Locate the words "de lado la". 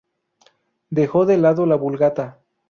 1.27-1.75